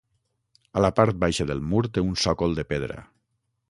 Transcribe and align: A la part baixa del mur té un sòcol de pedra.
A 0.79 0.83
la 0.85 0.91
part 1.01 1.21
baixa 1.25 1.47
del 1.51 1.63
mur 1.69 1.85
té 1.99 2.07
un 2.09 2.19
sòcol 2.27 2.61
de 2.63 2.71
pedra. 2.75 3.03